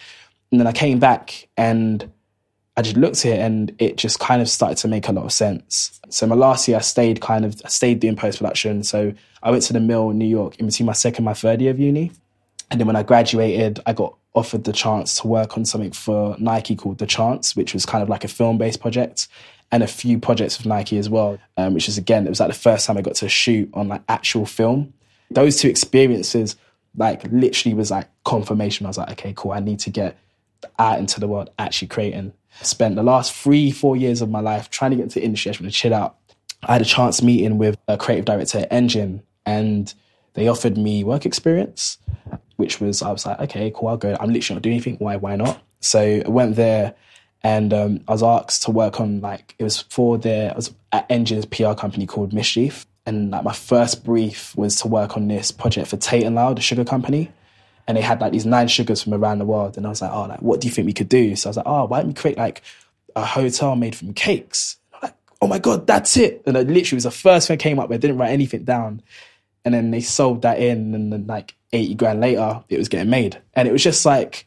And 0.52 0.60
then 0.60 0.68
I 0.68 0.72
came 0.72 1.00
back 1.00 1.48
and 1.58 2.10
I 2.78 2.82
just 2.82 2.96
looked 2.96 3.26
at 3.26 3.34
it 3.34 3.40
and 3.40 3.76
it 3.80 3.98
just 3.98 4.20
kind 4.20 4.42
of 4.42 4.50
started 4.50 4.78
to 4.78 4.88
make 4.88 5.08
a 5.08 5.12
lot 5.12 5.26
of 5.26 5.34
sense. 5.34 6.00
So 6.10 6.26
my 6.28 6.36
last 6.36 6.68
year, 6.68 6.78
I 6.78 6.82
stayed 6.82 7.20
kind 7.20 7.44
of 7.46 7.62
I 7.66 7.68
stayed 7.68 8.00
doing 8.00 8.16
post 8.16 8.38
production. 8.38 8.84
So 8.84 9.14
I 9.44 9.52
went 9.52 9.64
to 9.64 9.74
the 9.74 9.80
mill 9.80 10.10
in 10.12 10.18
New 10.18 10.26
York 10.26 10.58
in 10.60 10.68
between 10.68 10.88
my 10.88 10.94
second 10.94 11.20
and 11.20 11.26
my 11.26 11.34
third 11.34 11.62
year 11.62 11.72
of 11.72 11.80
uni, 11.80 12.12
and 12.72 12.80
then 12.80 12.88
when 12.88 12.96
I 12.96 13.04
graduated, 13.04 13.80
I 13.86 13.94
got 13.94 14.16
offered 14.34 14.64
the 14.64 14.74
chance 14.74 15.20
to 15.20 15.28
work 15.28 15.58
on 15.58 15.66
something 15.66 15.92
for 15.92 16.36
Nike 16.40 16.76
called 16.76 17.00
The 17.00 17.08
Chance, 17.08 17.56
which 17.56 17.74
was 17.74 17.86
kind 17.86 18.04
of 18.04 18.10
like 18.10 18.24
a 18.24 18.28
film 18.28 18.58
based 18.58 18.80
project, 18.80 19.28
and 19.72 19.84
a 19.84 19.88
few 19.88 20.20
projects 20.20 20.58
with 20.58 20.68
Nike 20.68 20.98
as 20.98 21.10
well. 21.10 21.38
Um, 21.58 21.74
which 21.74 21.90
is 21.90 21.98
again, 21.98 22.26
it 22.26 22.30
was 22.30 22.40
like 22.40 22.50
the 22.50 22.56
first 22.56 22.86
time 22.86 22.98
I 22.98 23.02
got 23.02 23.16
to 23.16 23.30
shoot 23.30 23.70
on 23.74 23.88
like 23.88 24.04
actual 24.08 24.46
film. 24.46 24.94
Those 25.32 25.58
two 25.58 25.70
experiences, 25.70 26.56
like 26.96 27.24
literally, 27.32 27.74
was 27.74 27.92
like 27.92 28.08
confirmation. 28.24 28.86
I 28.86 28.90
was 28.90 28.98
like, 28.98 29.12
okay, 29.12 29.34
cool. 29.36 29.52
I 29.52 29.60
need 29.60 29.80
to 29.80 29.90
get 29.90 30.18
out 30.78 31.00
into 31.00 31.20
the 31.20 31.28
world 31.28 31.50
actually 31.58 31.88
creating 31.88 32.34
spent 32.62 32.96
the 32.96 33.04
last 33.04 33.34
three, 33.34 33.72
four 33.72 33.96
years 33.96 34.22
of 34.22 34.30
my 34.30 34.40
life 34.40 34.70
trying 34.70 34.92
to 34.92 34.98
get 34.98 35.04
into 35.04 35.22
industry. 35.22 35.52
To 35.54 35.72
chill 35.72 35.94
out. 35.94 36.18
I 36.64 36.74
had 36.74 36.82
a 36.82 36.86
chance 36.86 37.22
meeting 37.22 37.58
with 37.58 37.78
a 37.88 37.98
creative 37.98 38.26
director 38.26 38.60
at 38.60 38.72
Engine, 38.72 39.24
and 39.46 39.94
they 40.34 40.48
offered 40.48 40.78
me 40.78 41.04
work 41.04 41.26
experience, 41.26 41.98
which 42.58 42.82
was 42.82 43.02
I 43.02 43.12
was 43.12 43.26
like, 43.26 43.40
okay, 43.40 43.72
cool, 43.74 43.90
I'll 43.90 43.98
go. 43.98 44.18
I'm 44.20 44.32
literally 44.32 44.56
not 44.56 44.64
doing 44.64 44.76
anything. 44.76 44.98
Why? 44.98 45.16
Why 45.16 45.36
not? 45.36 45.62
So 45.80 46.22
I 46.26 46.30
went 46.30 46.56
there, 46.58 46.96
and 47.44 47.74
um, 47.74 48.02
I 48.08 48.12
was 48.12 48.24
asked 48.24 48.64
to 48.64 48.72
work 48.72 49.00
on 49.00 49.22
like 49.22 49.56
it 49.58 49.64
was 49.64 49.82
for 49.82 50.18
their 50.18 50.54
was 50.56 50.74
at 50.92 51.10
Engine's 51.10 51.46
PR 51.46 51.74
company 51.74 52.06
called 52.06 52.34
Mischief, 52.34 52.86
and 53.06 53.32
like 53.32 53.44
my 53.44 53.54
first 53.54 54.04
brief 54.04 54.56
was 54.58 54.76
to 54.82 54.90
work 54.90 55.16
on 55.16 55.30
this 55.30 55.52
project 55.52 55.88
for 55.88 55.98
Tate 55.98 56.24
and 56.24 56.36
Lyle, 56.36 56.54
the 56.54 56.62
sugar 56.62 56.84
company 56.84 57.32
and 57.90 57.98
they 57.98 58.02
had 58.02 58.22
like 58.22 58.32
these 58.32 58.46
nine 58.46 58.68
sugars 58.68 59.02
from 59.02 59.16
around 59.16 59.40
the 59.40 59.46
world. 59.46 59.76
And 59.76 59.84
I 59.88 59.90
was 59.90 60.00
like, 60.00 60.12
oh, 60.14 60.28
like, 60.28 60.44
what 60.44 60.62
do 60.62 60.68
you 60.68 60.72
think 60.72 60.86
we 60.86 60.94
could 60.94 61.10
do? 61.10 61.36
So 61.36 61.48
I 61.48 61.50
was 61.50 61.58
like, 61.58 61.66
oh, 61.66 61.86
why 61.86 61.98
don't 61.98 62.10
we 62.10 62.14
create 62.14 62.38
like 62.38 62.62
a 63.16 63.26
hotel 63.26 63.76
made 63.76 63.96
from 63.96 64.14
cakes? 64.14 64.78
like, 65.02 65.16
oh 65.42 65.48
my 65.48 65.58
God, 65.58 65.88
that's 65.88 66.16
it. 66.16 66.44
And 66.46 66.56
it 66.56 66.68
literally 66.68 66.98
was 66.98 67.06
the 67.06 67.12
first 67.12 67.48
thing 67.48 67.58
that 67.58 67.64
came 67.64 67.80
up, 67.80 67.90
but 67.90 67.96
I 67.96 67.98
didn't 67.98 68.20
write 68.20 68.30
anything 68.30 68.64
down. 68.64 69.02
And 69.66 69.74
then 69.74 69.90
they 69.90 70.02
sold 70.02 70.44
that 70.44 70.60
in, 70.60 70.94
and 70.94 71.12
then 71.12 71.26
like 71.26 71.56
80 71.74 71.96
grand 71.96 72.22
later, 72.22 72.64
it 72.70 72.78
was 72.78 72.90
getting 72.90 73.10
made. 73.10 73.42
And 73.56 73.68
it 73.68 73.72
was 73.72 73.84
just 73.84 74.06
like, 74.06 74.46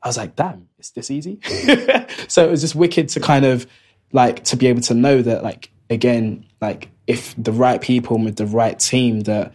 I 0.00 0.08
was 0.08 0.16
like, 0.16 0.36
damn, 0.36 0.68
it's 0.78 0.90
this 0.90 1.10
easy. 1.10 1.40
so 2.28 2.46
it 2.46 2.50
was 2.50 2.60
just 2.60 2.76
wicked 2.76 3.08
to 3.08 3.20
kind 3.20 3.44
of 3.44 3.66
like 4.12 4.44
to 4.44 4.56
be 4.56 4.68
able 4.68 4.82
to 4.82 4.94
know 4.94 5.20
that, 5.20 5.42
like, 5.42 5.68
again, 5.90 6.46
like 6.60 6.90
if 7.08 7.34
the 7.36 7.50
right 7.50 7.80
people 7.80 8.22
with 8.22 8.36
the 8.36 8.46
right 8.46 8.78
team 8.78 9.22
that 9.22 9.52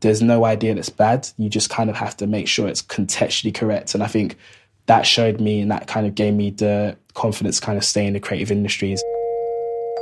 there's 0.00 0.22
no 0.22 0.44
idea 0.44 0.74
that's 0.74 0.88
bad. 0.88 1.28
You 1.38 1.48
just 1.48 1.70
kind 1.70 1.90
of 1.90 1.96
have 1.96 2.16
to 2.18 2.26
make 2.26 2.48
sure 2.48 2.68
it's 2.68 2.82
contextually 2.82 3.54
correct. 3.54 3.94
And 3.94 4.02
I 4.02 4.06
think 4.06 4.36
that 4.86 5.06
showed 5.06 5.40
me 5.40 5.60
and 5.60 5.70
that 5.70 5.86
kind 5.86 6.06
of 6.06 6.14
gave 6.14 6.34
me 6.34 6.50
the 6.50 6.96
confidence 7.14 7.60
to 7.60 7.66
kind 7.66 7.78
of 7.78 7.84
stay 7.84 8.06
in 8.06 8.12
the 8.12 8.20
creative 8.20 8.50
industries. 8.50 9.02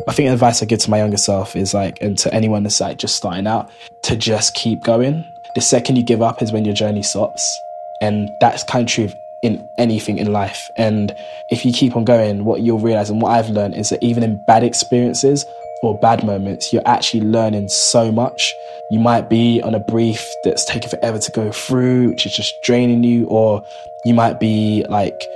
I 0.09 0.13
think 0.13 0.29
advice 0.31 0.63
I 0.63 0.67
give 0.67 0.81
to 0.81 0.91
my 0.91 0.99
younger 0.99 1.17
self 1.17 1.55
is 1.57 1.73
like, 1.73 1.99
and 2.01 2.19
to 2.19 2.35
anyone 2.35 2.65
that's 2.65 2.81
like 2.81 2.99
just 2.99 3.17
starting 3.17 3.47
out, 3.47 3.71
to 4.05 4.17
just 4.17 4.55
keep 4.55 4.83
going. 4.83 5.25
The 5.55 5.61
second 5.61 5.97
you 5.97 6.03
give 6.03 6.21
up 6.21 6.43
is 6.43 6.53
when 6.53 6.65
your 6.65 6.75
journey 6.75 7.03
stops. 7.03 7.61
And 8.01 8.29
that's 8.41 8.65
kind 8.65 8.89
of 8.89 8.93
true 8.93 9.09
in 9.43 9.67
anything 9.79 10.19
in 10.19 10.33
life. 10.33 10.69
And 10.77 11.15
if 11.51 11.65
you 11.65 11.73
keep 11.73 11.97
on 11.97 12.05
going, 12.05 12.45
what 12.45 12.63
you'll 12.63 12.81
realize 12.81 13.09
and 13.09 13.23
what 13.23 13.31
I've 13.31 13.51
learned 13.51 13.77
is 13.77 13.91
that 13.91 14.03
even 14.03 14.23
in 14.23 14.43
bad 14.47 14.65
experiences, 14.65 15.45
or 15.85 15.99
bad 15.99 16.25
moments, 16.25 16.73
you're 16.73 16.87
actually 16.87 17.21
learning 17.21 17.69
so 17.69 18.11
much. 18.11 18.57
You 18.91 18.99
might 18.99 19.29
be 19.29 19.63
on 19.63 19.75
a 19.75 19.81
brief 19.81 20.33
that's 20.45 20.65
taking 20.65 20.91
forever 20.91 21.19
to 21.19 21.33
go 21.33 21.51
through, 21.53 22.11
which 22.11 22.27
is 22.27 22.33
just 22.33 22.61
draining 22.63 23.03
you, 23.05 23.27
or 23.27 23.65
you 24.05 24.15
might 24.15 24.39
be 24.41 24.85
like 24.89 25.27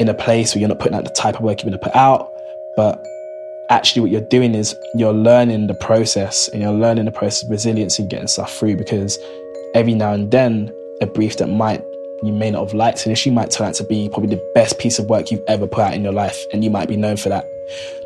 in 0.00 0.08
a 0.08 0.14
place 0.14 0.54
where 0.54 0.60
you're 0.60 0.68
not 0.68 0.78
putting 0.78 0.96
out 0.96 1.04
the 1.04 1.10
type 1.10 1.36
of 1.36 1.42
work 1.42 1.62
you're 1.62 1.70
going 1.70 1.78
to 1.78 1.84
put 1.84 1.96
out, 1.96 2.32
but 2.76 3.04
actually 3.70 4.00
what 4.00 4.10
you're 4.10 4.20
doing 4.20 4.54
is 4.54 4.74
you're 4.94 5.12
learning 5.12 5.66
the 5.66 5.74
process 5.74 6.48
and 6.48 6.62
you're 6.62 6.72
learning 6.72 7.04
the 7.04 7.12
process 7.12 7.42
of 7.42 7.50
resilience 7.50 7.98
and 7.98 8.08
getting 8.08 8.28
stuff 8.28 8.52
through 8.56 8.76
because 8.76 9.18
every 9.74 9.94
now 9.94 10.12
and 10.12 10.30
then 10.30 10.72
a 11.00 11.06
brief 11.06 11.36
that 11.36 11.48
might 11.48 11.84
you 12.22 12.32
may 12.32 12.50
not 12.50 12.64
have 12.64 12.74
liked 12.74 13.06
initially 13.06 13.34
might 13.34 13.50
turn 13.50 13.68
out 13.68 13.74
to 13.74 13.84
be 13.84 14.08
probably 14.08 14.34
the 14.34 14.50
best 14.54 14.78
piece 14.78 14.98
of 14.98 15.08
work 15.08 15.30
you've 15.30 15.44
ever 15.46 15.66
put 15.66 15.80
out 15.84 15.94
in 15.94 16.02
your 16.02 16.12
life 16.12 16.46
and 16.52 16.64
you 16.64 16.70
might 16.70 16.88
be 16.88 16.96
known 16.96 17.16
for 17.16 17.28
that 17.28 17.44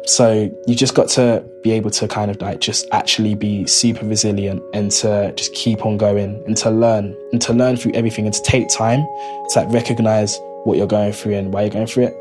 so 0.06 0.50
you 0.66 0.74
just 0.74 0.94
got 0.94 1.08
to 1.08 1.44
be 1.62 1.70
able 1.70 1.90
to 1.90 2.08
kind 2.08 2.30
of 2.30 2.40
like 2.40 2.60
just 2.60 2.86
actually 2.92 3.34
be 3.34 3.66
super 3.66 4.04
resilient 4.04 4.62
and 4.74 4.90
to 4.90 5.32
just 5.36 5.54
keep 5.54 5.86
on 5.86 5.96
going 5.96 6.42
and 6.46 6.56
to 6.56 6.70
learn 6.70 7.16
and 7.32 7.40
to 7.40 7.52
learn 7.52 7.76
through 7.76 7.92
everything 7.92 8.24
and 8.24 8.34
to 8.34 8.42
take 8.42 8.68
time 8.68 9.00
to 9.50 9.60
like 9.60 9.72
recognize 9.72 10.38
what 10.64 10.76
you're 10.76 10.86
going 10.86 11.12
through 11.12 11.34
and 11.34 11.52
why 11.52 11.62
you're 11.62 11.70
going 11.70 11.86
through 11.86 12.04
it 12.04 12.14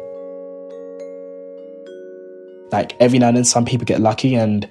like 2.71 2.95
every 3.01 3.19
now 3.19 3.27
and 3.27 3.37
then 3.37 3.43
some 3.43 3.65
people 3.65 3.85
get 3.85 3.99
lucky 3.99 4.35
and 4.35 4.69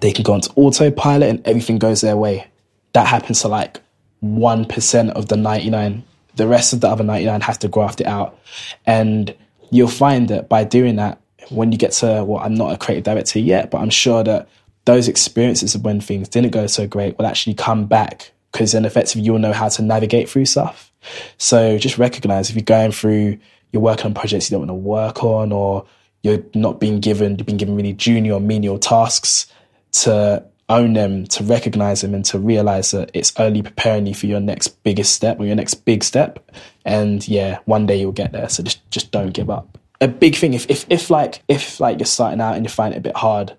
they 0.00 0.12
can 0.12 0.22
go 0.22 0.34
onto 0.34 0.50
autopilot 0.54 1.28
and 1.28 1.46
everything 1.46 1.78
goes 1.78 2.00
their 2.00 2.16
way 2.16 2.46
that 2.92 3.06
happens 3.06 3.40
to 3.42 3.48
like 3.48 3.80
1% 4.22 5.10
of 5.10 5.28
the 5.28 5.36
99. 5.36 6.04
The 6.36 6.46
rest 6.46 6.72
of 6.72 6.80
the 6.80 6.88
other 6.88 7.04
99 7.04 7.40
has 7.42 7.58
to 7.58 7.68
graft 7.68 8.00
it 8.00 8.06
out. 8.06 8.38
And 8.86 9.34
you'll 9.70 9.88
find 9.88 10.28
that 10.28 10.48
by 10.48 10.64
doing 10.64 10.96
that, 10.96 11.20
when 11.50 11.72
you 11.72 11.78
get 11.78 11.92
to, 11.92 12.24
well, 12.24 12.42
I'm 12.42 12.54
not 12.54 12.72
a 12.72 12.76
creative 12.76 13.04
director 13.04 13.38
yet, 13.38 13.70
but 13.70 13.78
I'm 13.78 13.90
sure 13.90 14.22
that 14.24 14.48
those 14.84 15.08
experiences 15.08 15.74
of 15.74 15.84
when 15.84 16.00
things 16.00 16.28
didn't 16.28 16.50
go 16.50 16.66
so 16.66 16.86
great 16.86 17.18
will 17.18 17.26
actually 17.26 17.54
come 17.54 17.86
back 17.86 18.32
because 18.52 18.72
then 18.72 18.84
effectively 18.84 19.22
you'll 19.22 19.38
know 19.38 19.52
how 19.52 19.68
to 19.68 19.82
navigate 19.82 20.28
through 20.28 20.46
stuff. 20.46 20.90
So 21.36 21.78
just 21.78 21.98
recognize 21.98 22.48
if 22.50 22.56
you're 22.56 22.62
going 22.62 22.92
through, 22.92 23.38
you're 23.72 23.82
working 23.82 24.06
on 24.06 24.14
projects 24.14 24.50
you 24.50 24.54
don't 24.54 24.66
want 24.66 24.70
to 24.70 24.88
work 24.88 25.22
on, 25.22 25.52
or 25.52 25.86
you're 26.22 26.42
not 26.54 26.80
being 26.80 27.00
given, 27.00 27.36
you've 27.36 27.46
been 27.46 27.58
given 27.58 27.76
really 27.76 27.92
junior 27.92 28.34
or 28.34 28.40
menial 28.40 28.78
tasks 28.78 29.46
to 29.92 30.44
own 30.70 30.94
them, 30.94 31.26
to 31.26 31.44
recognize 31.44 32.00
them, 32.00 32.14
and 32.14 32.24
to 32.26 32.38
realize 32.38 32.90
that 32.90 33.10
it's 33.14 33.32
only 33.38 33.62
preparing 33.62 34.06
you 34.06 34.14
for 34.14 34.26
your 34.26 34.40
next 34.40 34.82
biggest 34.82 35.12
step 35.12 35.38
or 35.38 35.46
your 35.46 35.56
next 35.56 35.74
big 35.84 36.02
step. 36.02 36.50
And 36.84 37.26
yeah, 37.28 37.58
one 37.66 37.86
day 37.86 38.00
you'll 38.00 38.12
get 38.12 38.32
there. 38.32 38.48
So 38.48 38.62
just 38.62 38.90
just 38.90 39.10
don't 39.10 39.32
give 39.32 39.50
up. 39.50 39.78
A 40.00 40.08
big 40.08 40.36
thing, 40.36 40.54
if 40.54 40.68
if 40.70 40.86
if 40.88 41.10
like 41.10 41.42
if 41.48 41.80
like 41.80 41.98
you're 41.98 42.06
starting 42.06 42.40
out 42.40 42.54
and 42.54 42.64
you 42.64 42.70
find 42.70 42.94
it 42.94 42.98
a 42.98 43.00
bit 43.00 43.16
hard, 43.16 43.56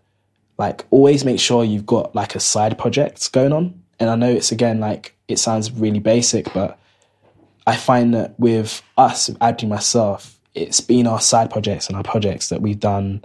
like 0.58 0.86
always 0.92 1.26
make 1.26 1.40
sure 1.40 1.64
you've 1.64 1.86
got 1.86 2.16
like 2.16 2.36
a 2.36 2.40
side 2.40 2.78
project 2.78 3.32
going 3.32 3.52
on. 3.52 3.82
And 4.00 4.10
I 4.10 4.16
know 4.16 4.30
it's 4.30 4.52
again 4.52 4.80
like 4.80 5.16
it 5.28 5.40
sounds 5.40 5.72
really 5.72 6.00
basic, 6.00 6.54
but 6.54 6.80
I 7.68 7.76
find 7.76 8.14
that 8.14 8.40
with 8.40 8.82
us, 8.98 9.30
Abdi 9.42 9.68
myself, 9.68 10.40
it's 10.56 10.82
been 10.82 11.08
our 11.08 11.22
side 11.22 11.52
projects 11.52 11.88
and 11.88 11.96
our 11.96 12.04
projects 12.04 12.50
that 12.50 12.62
we've 12.62 12.80
done 12.80 13.24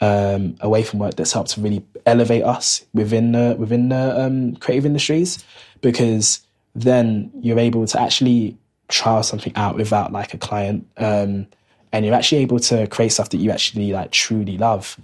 um, 0.00 0.56
away 0.60 0.82
from 0.82 0.98
work 0.98 1.14
that's 1.14 1.32
helped 1.32 1.50
to 1.50 1.60
really 1.60 1.84
elevate 2.06 2.42
us 2.42 2.84
within 2.92 3.32
the 3.32 3.54
within 3.58 3.88
the 3.88 4.20
um, 4.20 4.56
creative 4.56 4.86
industries 4.86 5.44
because 5.80 6.40
then 6.74 7.30
you're 7.40 7.58
able 7.58 7.86
to 7.86 8.00
actually 8.00 8.56
trial 8.88 9.22
something 9.22 9.52
out 9.56 9.76
without 9.76 10.12
like 10.12 10.34
a 10.34 10.38
client 10.38 10.86
um, 10.96 11.46
and 11.92 12.04
you're 12.04 12.14
actually 12.14 12.42
able 12.42 12.58
to 12.58 12.86
create 12.88 13.10
stuff 13.10 13.30
that 13.30 13.38
you 13.38 13.50
actually 13.50 13.92
like 13.92 14.10
truly 14.10 14.58
love 14.58 14.98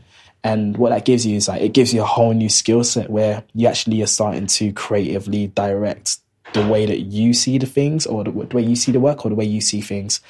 and 0.45 0.77
what 0.77 0.91
that 0.91 1.05
gives 1.05 1.27
you 1.27 1.37
is 1.37 1.49
like 1.49 1.63
it 1.63 1.73
gives 1.73 1.93
you 1.93 2.03
a 2.03 2.07
whole 2.07 2.33
new 2.33 2.49
skill 2.49 2.85
set 2.85 3.11
where 3.11 3.45
you 3.55 3.67
actually 3.67 4.03
are 4.03 4.07
starting 4.07 4.47
to 4.47 4.73
creatively 4.73 5.49
direct 5.49 6.19
the 6.55 6.67
way 6.67 6.87
that 6.87 7.01
you 7.01 7.35
see 7.35 7.59
the 7.59 7.67
things 7.67 8.07
or 8.07 8.25
the, 8.25 8.31
the 8.31 8.57
way 8.57 8.63
you 8.63 8.77
see 8.77 8.93
the 8.93 9.01
work 9.01 9.25
or 9.25 9.29
the 9.29 9.35
way 9.35 9.45
you 9.45 9.61
see 9.61 9.81
things 9.81 10.21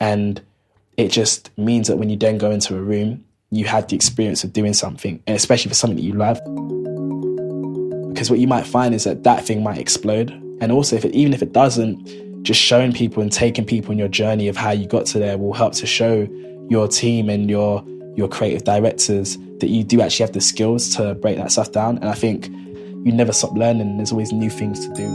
and 0.00 0.40
it 0.96 1.08
just 1.08 1.56
means 1.56 1.86
that 1.86 1.96
when 1.96 2.10
you 2.10 2.16
then 2.16 2.38
go 2.38 2.50
into 2.50 2.76
a 2.76 2.80
room 2.80 3.24
you 3.50 3.64
had 3.64 3.88
the 3.88 3.96
experience 3.96 4.44
of 4.44 4.52
doing 4.52 4.74
something, 4.74 5.22
and 5.26 5.36
especially 5.36 5.70
for 5.70 5.74
something 5.74 5.96
that 5.96 6.02
you 6.02 6.12
love. 6.12 6.38
Because 8.12 8.30
what 8.30 8.38
you 8.38 8.46
might 8.46 8.66
find 8.66 8.94
is 8.94 9.04
that 9.04 9.22
that 9.24 9.46
thing 9.46 9.62
might 9.62 9.78
explode. 9.78 10.30
And 10.60 10.72
also, 10.72 10.96
if 10.96 11.04
it, 11.04 11.14
even 11.14 11.32
if 11.32 11.42
it 11.42 11.52
doesn't, 11.52 12.06
just 12.42 12.60
showing 12.60 12.92
people 12.92 13.22
and 13.22 13.32
taking 13.32 13.64
people 13.64 13.92
in 13.92 13.98
your 13.98 14.08
journey 14.08 14.48
of 14.48 14.56
how 14.56 14.70
you 14.70 14.86
got 14.86 15.06
to 15.06 15.18
there 15.18 15.36
will 15.38 15.52
help 15.52 15.72
to 15.74 15.86
show 15.86 16.26
your 16.68 16.88
team 16.88 17.28
and 17.28 17.48
your 17.50 17.84
your 18.16 18.28
creative 18.28 18.64
directors 18.64 19.38
that 19.60 19.68
you 19.68 19.84
do 19.84 20.00
actually 20.00 20.24
have 20.24 20.32
the 20.32 20.40
skills 20.40 20.94
to 20.96 21.14
break 21.16 21.36
that 21.36 21.52
stuff 21.52 21.70
down. 21.72 21.96
And 21.98 22.08
I 22.08 22.14
think 22.14 22.48
you 22.48 23.12
never 23.12 23.32
stop 23.32 23.52
learning. 23.52 23.96
There's 23.96 24.10
always 24.10 24.32
new 24.32 24.50
things 24.50 24.86
to 24.86 24.92
do. 24.94 25.06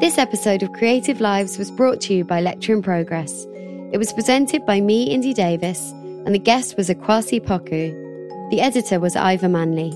This 0.00 0.18
episode 0.18 0.64
of 0.64 0.72
Creative 0.72 1.20
Lives 1.20 1.58
was 1.58 1.70
brought 1.70 2.00
to 2.02 2.14
you 2.14 2.24
by 2.24 2.40
Lecture 2.40 2.72
in 2.72 2.82
Progress 2.82 3.46
it 3.92 3.98
was 3.98 4.10
presented 4.10 4.64
by 4.64 4.80
me, 4.80 5.04
Indy 5.04 5.34
Davis, 5.34 5.92
and 6.24 6.34
the 6.34 6.38
guest 6.38 6.78
was 6.78 6.88
Akwasi 6.88 7.38
Poku. 7.38 7.92
The 8.50 8.62
editor 8.62 8.98
was 8.98 9.16
Ivor 9.16 9.50
Manley. 9.50 9.92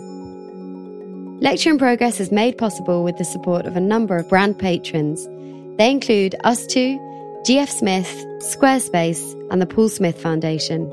Lecture 1.41 1.69
in 1.69 1.77
Progress 1.77 2.19
is 2.19 2.33
made 2.33 2.57
possible 2.57 3.05
with 3.05 3.19
the 3.19 3.25
support 3.25 3.67
of 3.67 3.77
a 3.77 3.81
number 3.81 4.17
of 4.17 4.27
brand 4.27 4.59
patrons. 4.59 5.27
They 5.77 5.91
include 5.91 6.35
Us 6.45 6.67
Two, 6.67 6.99
GF 7.47 7.69
Smith, 7.69 8.11
Squarespace, 8.39 9.21
and 9.51 9.61
the 9.61 9.67
Paul 9.67 9.91
Smith 9.91 10.19
Foundation. 10.19 10.89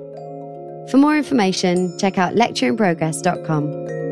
For 0.91 0.97
more 0.97 1.15
information, 1.15 1.97
check 1.97 2.17
out 2.17 2.33
lectureinprogress.com. 2.33 4.02